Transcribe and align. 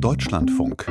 Deutschlandfunk. 0.00 0.86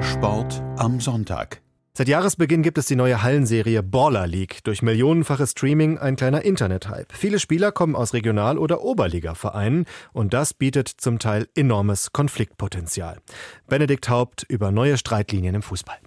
Sport 0.00 0.62
am 0.78 0.98
Sonntag. 0.98 1.60
Seit 1.92 2.08
Jahresbeginn 2.08 2.62
gibt 2.62 2.78
es 2.78 2.86
die 2.86 2.96
neue 2.96 3.22
Hallenserie 3.22 3.82
Baller 3.82 4.26
League. 4.26 4.64
Durch 4.64 4.80
millionenfaches 4.80 5.50
Streaming 5.50 5.98
ein 5.98 6.16
kleiner 6.16 6.42
Internethype. 6.42 7.08
Viele 7.12 7.38
Spieler 7.38 7.70
kommen 7.70 7.94
aus 7.94 8.14
Regional- 8.14 8.56
oder 8.56 8.80
Oberliga-Vereinen 8.80 9.84
und 10.14 10.32
das 10.32 10.54
bietet 10.54 10.88
zum 10.88 11.18
Teil 11.18 11.48
enormes 11.54 12.12
Konfliktpotenzial. 12.12 13.18
Benedikt 13.66 14.08
Haupt 14.08 14.44
über 14.48 14.70
neue 14.70 14.96
Streitlinien 14.96 15.54
im 15.54 15.62
Fußball. 15.62 15.98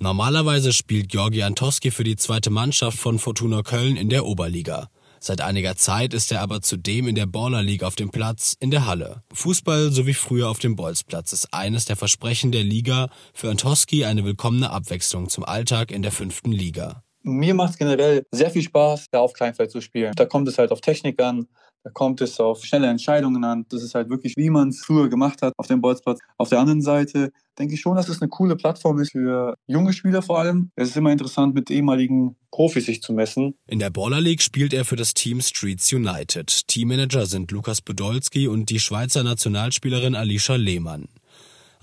Normalerweise 0.00 0.72
spielt 0.72 1.10
Georgi 1.10 1.44
Antosky 1.44 1.92
für 1.92 2.04
die 2.04 2.16
zweite 2.16 2.50
Mannschaft 2.50 2.98
von 2.98 3.20
Fortuna 3.20 3.62
Köln 3.62 3.96
in 3.96 4.08
der 4.08 4.26
Oberliga. 4.26 4.88
Seit 5.26 5.40
einiger 5.40 5.74
Zeit 5.74 6.12
ist 6.12 6.30
er 6.32 6.42
aber 6.42 6.60
zudem 6.60 7.08
in 7.08 7.14
der 7.14 7.24
Baller 7.24 7.62
League 7.62 7.82
auf 7.82 7.94
dem 7.94 8.10
Platz 8.10 8.58
in 8.60 8.70
der 8.70 8.84
Halle. 8.84 9.22
Fußball, 9.32 9.90
so 9.90 10.06
wie 10.06 10.12
früher 10.12 10.50
auf 10.50 10.58
dem 10.58 10.76
Bolzplatz, 10.76 11.32
ist 11.32 11.54
eines 11.54 11.86
der 11.86 11.96
Versprechen 11.96 12.52
der 12.52 12.62
Liga. 12.62 13.08
Für 13.32 13.48
Antosky 13.48 14.04
eine 14.04 14.26
willkommene 14.26 14.68
Abwechslung 14.68 15.30
zum 15.30 15.42
Alltag 15.42 15.92
in 15.92 16.02
der 16.02 16.12
fünften 16.12 16.52
Liga. 16.52 17.03
Mir 17.26 17.54
macht 17.54 17.70
es 17.70 17.78
generell 17.78 18.26
sehr 18.30 18.50
viel 18.50 18.62
Spaß, 18.62 19.08
da 19.10 19.20
auf 19.20 19.32
Kleinfeld 19.32 19.70
zu 19.70 19.80
spielen. 19.80 20.12
Da 20.14 20.26
kommt 20.26 20.46
es 20.46 20.58
halt 20.58 20.70
auf 20.70 20.82
Technik 20.82 21.20
an, 21.22 21.46
da 21.82 21.90
kommt 21.90 22.20
es 22.20 22.38
auf 22.38 22.64
schnelle 22.64 22.86
Entscheidungen 22.86 23.44
an. 23.44 23.64
Das 23.70 23.82
ist 23.82 23.94
halt 23.94 24.10
wirklich, 24.10 24.34
wie 24.36 24.50
man 24.50 24.68
es 24.68 24.80
früher 24.80 25.08
gemacht 25.08 25.42
hat 25.42 25.52
auf 25.58 25.66
dem 25.66 25.80
Bolzplatz. 25.80 26.18
Auf 26.38 26.50
der 26.50 26.58
anderen 26.58 26.80
Seite 26.80 27.30
denke 27.58 27.74
ich 27.74 27.80
schon, 27.80 27.96
dass 27.96 28.08
es 28.08 28.20
eine 28.20 28.28
coole 28.28 28.56
Plattform 28.56 28.98
ist 29.00 29.12
für 29.12 29.56
junge 29.66 29.92
Spieler 29.92 30.22
vor 30.22 30.38
allem. 30.38 30.70
Es 30.76 30.88
ist 30.88 30.96
immer 30.96 31.12
interessant, 31.12 31.54
mit 31.54 31.70
ehemaligen 31.70 32.36
Profis 32.50 32.86
sich 32.86 33.02
zu 33.02 33.12
messen. 33.12 33.54
In 33.66 33.78
der 33.78 33.90
Baller 33.90 34.20
League 34.20 34.42
spielt 34.42 34.72
er 34.72 34.84
für 34.84 34.96
das 34.96 35.12
Team 35.12 35.40
Streets 35.40 35.92
United. 35.92 36.66
Teammanager 36.68 37.26
sind 37.26 37.50
Lukas 37.50 37.80
Podolski 37.82 38.48
und 38.48 38.70
die 38.70 38.80
Schweizer 38.80 39.22
Nationalspielerin 39.22 40.14
Alicia 40.14 40.56
Lehmann. 40.56 41.08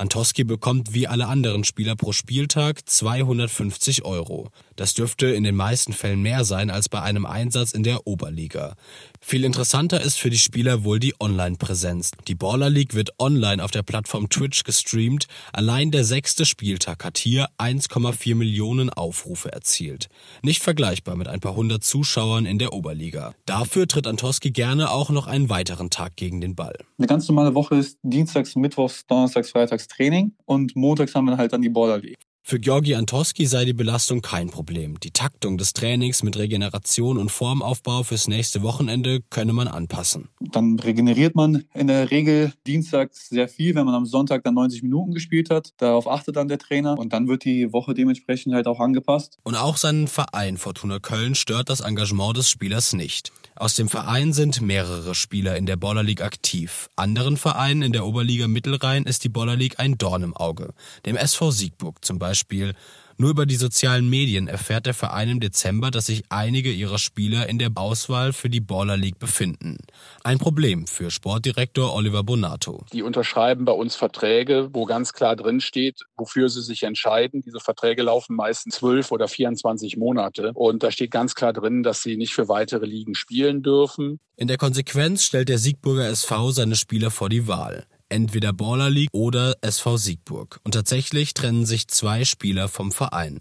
Antosky 0.02 0.44
bekommt 0.44 0.96
wie 0.96 1.08
alle 1.08 1.28
anderen 1.28 1.64
Spieler 1.64 1.96
pro 1.96 2.12
Spieltag 2.12 2.90
250 2.90 4.04
Euro. 4.04 4.49
Das 4.76 4.96
dürfte 4.96 5.27
in 5.27 5.44
den 5.44 5.55
meisten 5.55 5.94
Fällen 5.94 6.24
mehr 6.24 6.44
sein 6.44 6.71
als 6.71 6.90
bei 6.90 7.04
einem 7.04 7.27
Einsatz 7.27 7.71
in 7.71 7.84
der 7.84 8.07
Oberliga. 8.07 8.74
Viel 9.20 9.46
interessanter 9.46 10.02
ist 10.02 10.18
für 10.18 10.32
die 10.32 10.40
Spieler 10.40 10.84
wohl 10.84 10.99
die 10.99 11.13
Online-Präsenz. 11.20 12.10
Die 12.27 12.34
Baller 12.34 12.72
League 12.72 12.96
wird 12.96 13.12
online 13.20 13.63
auf 13.63 13.70
der 13.70 13.84
Plattform 13.84 14.27
Twitch 14.27 14.63
gestreamt. 14.63 15.27
Allein 15.54 15.91
der 15.91 16.04
sechste 16.04 16.48
Spieltag 16.48 17.05
hat 17.05 17.20
hier 17.20 17.49
1,4 17.60 18.34
Millionen 18.34 18.90
Aufrufe 18.90 19.52
erzielt. 19.52 20.10
Nicht 20.41 20.63
vergleichbar 20.63 21.16
mit 21.16 21.27
ein 21.27 21.41
paar 21.41 21.55
hundert 21.55 21.84
Zuschauern 21.84 22.48
in 22.48 22.57
der 22.57 22.74
Oberliga. 22.74 23.35
Dafür 23.46 23.88
tritt 23.88 24.07
Antosky 24.07 24.49
gerne 24.49 24.90
auch 24.90 25.12
noch 25.12 25.27
einen 25.27 25.49
weiteren 25.49 25.91
Tag 25.91 26.16
gegen 26.16 26.41
den 26.41 26.55
Ball. 26.55 26.74
Eine 26.98 27.05
ganz 27.05 27.27
normale 27.27 27.54
Woche 27.54 27.76
ist 27.76 27.99
Dienstags, 28.02 28.55
Mittwochs, 28.55 29.05
Donnerstags, 29.05 29.52
Freitags 29.52 29.91
Training 29.92 30.34
und 30.46 30.76
montags 30.76 31.16
haben 31.16 31.26
wir 31.26 31.38
halt 31.38 31.54
dann 31.54 31.62
die 31.62 31.70
Baller 31.70 32.00
League. 32.00 32.18
Für 32.44 32.60
Georgi 32.60 32.96
Antosky 32.96 33.46
sei 33.46 33.66
die 33.66 33.74
Belastung 33.74 34.22
kein 34.22 34.50
Problem. 34.50 35.00
Die 35.00 35.12
Taktung 35.12 35.58
des 35.58 35.74
Trainings 35.74 36.24
mit 36.24 36.38
Regeneration 36.38 37.18
und 37.18 37.30
Formaufbau 37.30 38.04
fürs 38.04 38.28
nächste 38.28 38.64
Wochenende 38.64 39.22
könne 39.30 39.54
man 39.54 39.68
anpassen. 39.68 40.30
Dann 40.40 40.80
regeneriert 40.80 41.36
man 41.36 41.64
in 41.76 41.88
der 41.88 42.10
Regel 42.10 42.52
dienstags 42.66 43.30
sehr 43.30 43.48
viel, 43.48 43.76
wenn 43.76 43.86
man 43.86 43.94
am 43.94 44.06
Sonntag 44.06 44.44
dann 44.44 44.56
90 44.56 44.82
Minuten 44.82 45.14
gespielt 45.14 45.52
hat. 45.52 45.70
Darauf 45.78 46.08
achtet 46.08 46.36
dann 46.36 46.48
der 46.48 46.58
Trainer 46.58 46.98
und 46.98 47.14
dann 47.14 47.28
wird 47.28 47.46
die 47.46 47.72
Woche 47.72 47.94
dementsprechend 47.94 48.56
halt 48.56 48.68
auch 48.68 48.80
angepasst. 48.80 49.38
Und 49.44 49.56
auch 49.56 49.78
seinen 49.78 50.08
Verein 50.08 50.58
Fortuna 50.58 51.00
Köln 51.00 51.36
stört 51.36 51.70
das 51.70 51.82
Engagement 51.82 52.38
des 52.38 52.50
Spielers 52.50 52.94
nicht. 52.94 53.32
Aus 53.62 53.76
dem 53.76 53.90
Verein 53.90 54.34
sind 54.34 54.59
mehrere 54.59 55.13
Spieler 55.13 55.55
in 55.55 55.67
der 55.67 55.76
Baller 55.76 56.01
League 56.01 56.23
aktiv. 56.23 56.90
Anderen 56.95 57.37
Vereinen 57.37 57.84
in 57.84 57.93
der 57.93 58.07
Oberliga 58.07 58.48
Mittelrhein 58.48 59.04
ist 59.04 59.23
die 59.23 59.29
Baller 59.29 59.55
League 59.55 59.79
ein 59.79 59.99
Dorn 59.99 60.23
im 60.23 60.35
Auge. 60.35 60.73
Dem 61.05 61.15
SV 61.15 61.51
Siegburg 61.51 62.04
zum 62.04 62.17
Beispiel. 62.17 62.73
Nur 63.22 63.30
über 63.30 63.46
die 63.46 63.55
sozialen 63.55 64.09
Medien 64.09 64.47
erfährt 64.47 64.88
der 64.88 64.96
Verein 64.96 65.30
im 65.30 65.40
Dezember, 65.40 65.91
dass 65.91 66.08
sich 66.08 66.24
einige 66.30 66.72
ihrer 66.72 66.97
Spieler 66.97 67.47
in 67.47 67.59
der 67.59 67.69
Auswahl 67.75 68.34
für 68.34 68.50
die 68.50 68.62
Baller 68.62 68.97
League 68.97 69.19
befinden. 69.19 69.78
Ein 70.23 70.40
Problem 70.40 70.88
für 70.88 71.12
Sportdirektor 71.12 71.94
Oliver 71.94 72.23
Bonato. 72.23 72.84
Die 72.91 73.03
unterschreiben 73.03 73.63
bei 73.63 73.73
uns 73.73 73.95
Verträge, 73.95 74.69
wo 74.73 74.85
ganz 74.85 75.13
klar 75.13 75.35
drin 75.35 75.62
steht, 75.62 76.00
wofür 76.18 76.50
sie 76.50 76.63
sich 76.63 76.81
entscheiden. 76.81 77.44
Diese 77.44 77.59
Verträge 77.59 78.01
laufen 78.01 78.35
meistens 78.35 78.78
zwölf 78.78 79.12
oder 79.12 79.28
24 79.28 79.97
Monate. 79.97 80.53
Und 80.56 80.81
da 80.81 80.90
steht 80.90 81.12
ganz 81.12 81.35
klar 81.35 81.53
drin, 81.53 81.84
dass 81.84 82.01
sie 82.01 82.18
nicht 82.18 82.34
für 82.34 82.47
weitere 82.47 82.88
Ligen 82.88 83.13
spielen 83.13 83.62
dürfen. 83.62 84.19
In 84.35 84.47
der 84.47 84.57
Konsequenz 84.57 85.25
stellt 85.25 85.50
der 85.50 85.59
Siegburger 85.59 86.09
SV 86.09 86.50
seine 86.50 86.75
Spieler 86.75 87.12
vor 87.12 87.29
die 87.29 87.47
Wahl 87.47 87.85
entweder 88.11 88.53
Baller 88.53 88.89
League 88.89 89.09
oder 89.13 89.55
SV 89.61 89.97
Siegburg. 89.97 90.59
Und 90.63 90.73
tatsächlich 90.73 91.33
trennen 91.33 91.66
sich 91.66 91.88
zwei 91.88 92.25
Spieler 92.25 92.67
vom 92.67 92.91
Verein. 92.91 93.39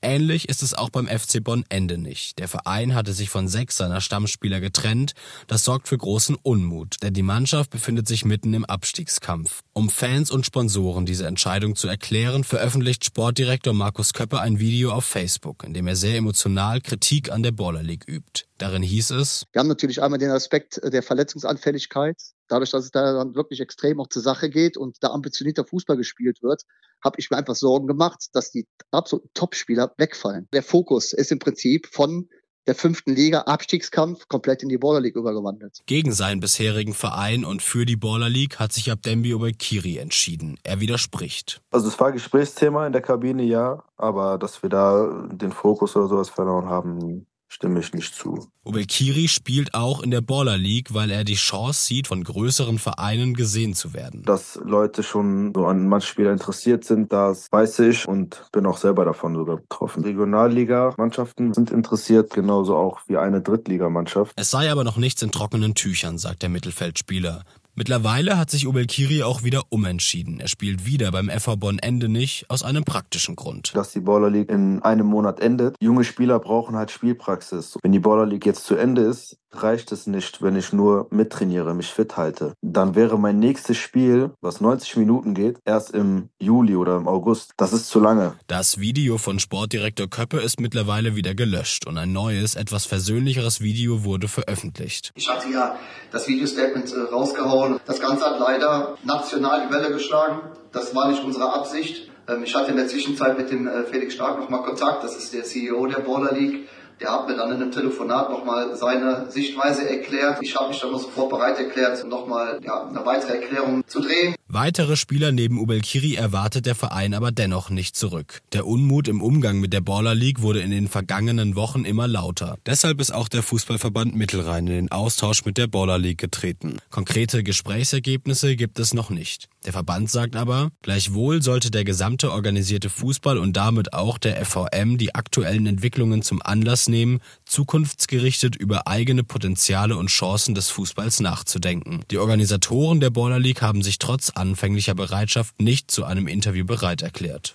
Ähnlich 0.00 0.48
ist 0.48 0.62
es 0.62 0.74
auch 0.74 0.90
beim 0.90 1.08
FC 1.08 1.42
Bonn 1.42 1.64
Ende 1.68 1.98
nicht. 1.98 2.38
Der 2.38 2.46
Verein 2.46 2.94
hatte 2.94 3.12
sich 3.12 3.30
von 3.30 3.48
sechs 3.48 3.76
seiner 3.76 4.00
Stammspieler 4.00 4.60
getrennt. 4.60 5.14
Das 5.48 5.64
sorgt 5.64 5.88
für 5.88 5.98
großen 5.98 6.36
Unmut, 6.40 6.96
denn 7.02 7.14
die 7.14 7.22
Mannschaft 7.22 7.70
befindet 7.70 8.06
sich 8.06 8.24
mitten 8.24 8.54
im 8.54 8.64
Abstiegskampf. 8.64 9.62
Um 9.72 9.90
Fans 9.90 10.30
und 10.30 10.46
Sponsoren 10.46 11.04
diese 11.04 11.26
Entscheidung 11.26 11.74
zu 11.74 11.88
erklären, 11.88 12.44
veröffentlicht 12.44 13.04
Sportdirektor 13.04 13.74
Markus 13.74 14.12
Köppe 14.12 14.40
ein 14.40 14.60
Video 14.60 14.92
auf 14.92 15.04
Facebook, 15.04 15.64
in 15.64 15.74
dem 15.74 15.88
er 15.88 15.96
sehr 15.96 16.16
emotional 16.16 16.80
Kritik 16.80 17.32
an 17.32 17.42
der 17.42 17.52
Baller 17.52 17.82
League 17.82 18.06
übt. 18.06 18.44
Darin 18.58 18.82
hieß 18.82 19.10
es, 19.10 19.46
Wir 19.52 19.60
haben 19.60 19.68
natürlich 19.68 20.00
einmal 20.00 20.18
den 20.18 20.30
Aspekt 20.30 20.80
der 20.84 21.02
Verletzungsanfälligkeit. 21.02 22.16
Dadurch, 22.48 22.70
dass 22.70 22.84
es 22.84 22.90
da 22.90 23.12
dann 23.12 23.34
wirklich 23.34 23.60
extrem 23.60 24.00
auch 24.00 24.08
zur 24.08 24.22
Sache 24.22 24.50
geht 24.50 24.76
und 24.76 24.96
da 25.00 25.08
ambitionierter 25.08 25.64
Fußball 25.64 25.96
gespielt 25.96 26.42
wird, 26.42 26.62
habe 27.04 27.16
ich 27.18 27.30
mir 27.30 27.36
einfach 27.36 27.54
Sorgen 27.54 27.86
gemacht, 27.86 28.26
dass 28.32 28.50
die 28.50 28.66
absoluten 28.90 29.30
Topspieler 29.34 29.92
wegfallen. 29.98 30.48
Der 30.52 30.62
Fokus 30.62 31.12
ist 31.12 31.30
im 31.30 31.38
Prinzip 31.38 31.86
von 31.86 32.28
der 32.68 32.74
fünften 32.74 33.14
Liga 33.14 33.40
Abstiegskampf 33.42 34.28
komplett 34.28 34.62
in 34.62 34.68
die 34.68 34.76
Baller 34.76 35.00
League 35.00 35.16
übergewandelt. 35.16 35.80
Gegen 35.86 36.12
seinen 36.12 36.40
bisherigen 36.40 36.92
Verein 36.92 37.46
und 37.46 37.62
für 37.62 37.86
die 37.86 37.96
Baller 37.96 38.28
League 38.28 38.58
hat 38.58 38.74
sich 38.74 38.92
Abdembi 38.92 39.32
Obekiri 39.32 39.96
entschieden. 39.96 40.58
Er 40.64 40.78
widerspricht. 40.78 41.62
Also 41.70 41.88
es 41.88 41.98
war 41.98 42.12
Gesprächsthema 42.12 42.86
in 42.86 42.92
der 42.92 43.00
Kabine, 43.00 43.42
ja, 43.42 43.82
aber 43.96 44.36
dass 44.36 44.62
wir 44.62 44.68
da 44.68 45.28
den 45.32 45.50
Fokus 45.50 45.96
oder 45.96 46.08
sowas 46.08 46.28
verloren 46.28 46.66
haben, 46.66 47.26
stimme 47.48 47.80
ich 47.80 47.92
nicht 47.92 48.14
zu. 48.14 48.48
Obelkiri 48.64 49.28
spielt 49.28 49.74
auch 49.74 50.02
in 50.02 50.10
der 50.10 50.20
Baller 50.20 50.58
League, 50.58 50.92
weil 50.92 51.10
er 51.10 51.24
die 51.24 51.34
Chance 51.34 51.86
sieht, 51.86 52.06
von 52.06 52.22
größeren 52.22 52.78
Vereinen 52.78 53.34
gesehen 53.34 53.74
zu 53.74 53.94
werden. 53.94 54.22
Dass 54.24 54.60
Leute 54.62 55.02
schon 55.02 55.52
so 55.54 55.66
an 55.66 55.88
manchen 55.88 56.08
Spieler 56.08 56.32
interessiert 56.32 56.84
sind, 56.84 57.12
das 57.12 57.50
weiß 57.50 57.78
ich 57.80 58.06
und 58.06 58.44
bin 58.52 58.66
auch 58.66 58.76
selber 58.76 59.04
davon 59.04 59.34
sogar 59.34 59.56
betroffen. 59.56 60.04
Regionalliga-Mannschaften 60.04 61.54
sind 61.54 61.70
interessiert, 61.70 62.30
genauso 62.34 62.76
auch 62.76 63.00
wie 63.06 63.16
eine 63.16 63.40
Drittligamannschaft. 63.40 64.32
Es 64.36 64.50
sei 64.50 64.70
aber 64.70 64.84
noch 64.84 64.98
nichts 64.98 65.22
in 65.22 65.32
trockenen 65.32 65.74
Tüchern, 65.74 66.18
sagt 66.18 66.42
der 66.42 66.50
Mittelfeldspieler. 66.50 67.44
Mittlerweile 67.78 68.36
hat 68.36 68.50
sich 68.50 68.66
Obelkiri 68.66 69.22
auch 69.22 69.44
wieder 69.44 69.62
umentschieden. 69.68 70.40
Er 70.40 70.48
spielt 70.48 70.84
wieder 70.84 71.12
beim 71.12 71.30
FV 71.30 71.54
Bonn 71.58 71.78
Ende 71.78 72.08
nicht, 72.08 72.50
aus 72.50 72.64
einem 72.64 72.82
praktischen 72.82 73.36
Grund. 73.36 73.70
Dass 73.72 73.92
die 73.92 74.00
Baller 74.00 74.30
League 74.30 74.50
in 74.50 74.82
einem 74.82 75.06
Monat 75.06 75.38
endet. 75.38 75.76
Junge 75.80 76.02
Spieler 76.02 76.40
brauchen 76.40 76.74
halt 76.74 76.90
Spielpraxis. 76.90 77.78
Wenn 77.80 77.92
die 77.92 78.00
Baller 78.00 78.26
League 78.26 78.46
jetzt 78.46 78.64
zu 78.64 78.74
Ende 78.74 79.02
ist, 79.02 79.38
reicht 79.52 79.92
es 79.92 80.06
nicht, 80.06 80.42
wenn 80.42 80.56
ich 80.56 80.72
nur 80.72 81.06
mittrainiere, 81.10 81.74
mich 81.74 81.88
fit 81.88 82.16
halte. 82.16 82.52
Dann 82.62 82.94
wäre 82.94 83.18
mein 83.18 83.38
nächstes 83.38 83.76
Spiel, 83.76 84.30
was 84.40 84.60
90 84.60 84.96
Minuten 84.96 85.34
geht, 85.34 85.58
erst 85.64 85.90
im 85.90 86.28
Juli 86.38 86.76
oder 86.76 86.96
im 86.96 87.08
August. 87.08 87.52
Das 87.56 87.72
ist 87.72 87.88
zu 87.88 88.00
lange. 88.00 88.34
Das 88.46 88.78
Video 88.78 89.18
von 89.18 89.38
Sportdirektor 89.38 90.08
Köppe 90.08 90.40
ist 90.40 90.60
mittlerweile 90.60 91.16
wieder 91.16 91.34
gelöscht 91.34 91.86
und 91.86 91.98
ein 91.98 92.12
neues, 92.12 92.54
etwas 92.54 92.86
versöhnlicheres 92.86 93.60
Video 93.60 94.04
wurde 94.04 94.28
veröffentlicht. 94.28 95.12
Ich 95.14 95.28
hatte 95.28 95.48
ja 95.50 95.76
das 96.12 96.28
Videostatement 96.28 96.92
äh, 96.92 97.00
rausgehauen. 97.12 97.80
Das 97.86 98.00
Ganze 98.00 98.24
hat 98.24 98.38
leider 98.38 98.96
national 99.04 99.66
die 99.66 99.74
Welle 99.74 99.90
geschlagen. 99.92 100.40
Das 100.72 100.94
war 100.94 101.08
nicht 101.10 101.24
unsere 101.24 101.52
Absicht. 101.52 102.10
Ähm, 102.28 102.42
ich 102.44 102.54
hatte 102.54 102.70
in 102.70 102.76
der 102.76 102.88
Zwischenzeit 102.88 103.38
mit 103.38 103.50
dem 103.50 103.66
äh, 103.66 103.84
Felix 103.84 104.14
Stark 104.14 104.38
nochmal 104.38 104.62
Kontakt. 104.62 105.02
Das 105.02 105.16
ist 105.16 105.32
der 105.32 105.44
CEO 105.44 105.86
der 105.86 106.00
Baller 106.00 106.32
League. 106.32 106.68
Der 107.00 107.12
hat 107.12 107.28
mir 107.28 107.36
dann 107.36 107.50
in 107.52 107.62
einem 107.62 107.72
Telefonat 107.72 108.30
nochmal 108.30 108.76
seine 108.76 109.30
Sichtweise 109.30 109.88
erklärt. 109.88 110.38
Ich 110.42 110.56
habe 110.56 110.68
mich 110.68 110.80
dann 110.80 110.90
noch 110.90 111.00
sofort 111.00 111.30
bereit 111.30 111.58
erklärt, 111.58 112.04
nochmal 112.06 112.60
ja, 112.64 112.88
eine 112.88 113.06
weitere 113.06 113.38
Erklärung 113.38 113.84
zu 113.86 114.00
drehen. 114.00 114.34
Weitere 114.48 114.96
Spieler 114.96 115.30
neben 115.30 115.58
Ubelkiri 115.58 116.14
erwartet 116.14 116.66
der 116.66 116.74
Verein 116.74 117.14
aber 117.14 117.30
dennoch 117.30 117.70
nicht 117.70 117.96
zurück. 117.96 118.40
Der 118.52 118.66
Unmut 118.66 119.06
im 119.06 119.22
Umgang 119.22 119.60
mit 119.60 119.72
der 119.72 119.82
Baller 119.82 120.14
League 120.14 120.42
wurde 120.42 120.60
in 120.60 120.70
den 120.70 120.88
vergangenen 120.88 121.54
Wochen 121.54 121.84
immer 121.84 122.08
lauter. 122.08 122.56
Deshalb 122.66 123.00
ist 123.00 123.12
auch 123.12 123.28
der 123.28 123.42
Fußballverband 123.42 124.16
Mittelrhein 124.16 124.66
in 124.66 124.72
den 124.72 124.90
Austausch 124.90 125.44
mit 125.44 125.58
der 125.58 125.66
Baller 125.66 125.98
League 125.98 126.18
getreten. 126.18 126.78
Konkrete 126.90 127.42
Gesprächsergebnisse 127.42 128.56
gibt 128.56 128.78
es 128.78 128.94
noch 128.94 129.10
nicht. 129.10 129.48
Der 129.66 129.72
Verband 129.72 130.10
sagt 130.10 130.34
aber, 130.34 130.70
gleichwohl 130.82 131.42
sollte 131.42 131.70
der 131.70 131.84
gesamte 131.84 132.32
organisierte 132.32 132.88
Fußball 132.88 133.38
und 133.38 133.56
damit 133.56 133.92
auch 133.92 134.16
der 134.16 134.44
FVM 134.44 134.96
die 134.96 135.14
aktuellen 135.14 135.66
Entwicklungen 135.66 136.22
zum 136.22 136.40
Anlass 136.40 136.87
nehmen, 136.88 137.20
zukunftsgerichtet 137.44 138.56
über 138.56 138.86
eigene 138.86 139.22
Potenziale 139.22 139.96
und 139.96 140.08
Chancen 140.08 140.54
des 140.54 140.70
Fußballs 140.70 141.20
nachzudenken. 141.20 142.02
Die 142.10 142.18
Organisatoren 142.18 143.00
der 143.00 143.10
Baller 143.10 143.38
League 143.38 143.62
haben 143.62 143.82
sich 143.82 143.98
trotz 143.98 144.30
anfänglicher 144.30 144.94
Bereitschaft 144.94 145.60
nicht 145.60 145.90
zu 145.90 146.04
einem 146.04 146.26
Interview 146.26 146.64
bereit 146.64 147.02
erklärt. 147.02 147.54